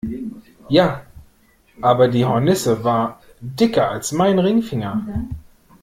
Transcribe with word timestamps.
Ja, 0.67 1.05
aber 1.79 2.07
die 2.07 2.25
Hornisse 2.25 2.83
war 2.83 3.21
dicker 3.39 3.91
als 3.91 4.11
mein 4.13 4.39
Ringfinger! 4.39 5.05